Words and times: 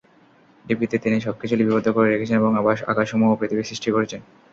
লিপিতে 0.65 0.97
তিনি 0.99 1.17
সব 1.21 1.35
কিছু 1.41 1.53
লিপিবদ্ধ 1.55 1.87
করে 1.89 2.07
রেখেছেন 2.09 2.37
এবং 2.37 2.51
আকাশসমূহ 2.91 3.29
ও 3.31 3.39
পৃথিবী 3.39 3.63
সৃষ্টি 3.63 3.89
করেছেন। 3.91 4.21